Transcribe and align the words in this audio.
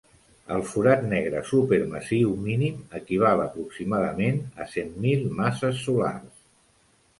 El 0.53 0.61
forat 0.69 1.03
negre 1.11 1.41
supermassiu 1.49 2.31
mínim 2.47 2.81
equival 3.01 3.45
aproximadament 3.45 4.43
a 4.65 4.69
cent 4.75 4.93
mil 5.07 5.25
masses 5.43 5.87
solars. 5.87 6.45